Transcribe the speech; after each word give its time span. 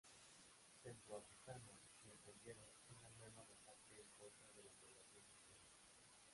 Centroafricana 0.81 1.73
y 2.03 2.09
emprendieron 2.09 2.65
una 2.89 3.07
nueva 3.19 3.45
masacre 3.45 4.01
en 4.01 4.09
contra 4.17 4.51
de 4.53 4.63
la 4.63 4.71
población 4.71 5.23
cristiana. 5.37 5.69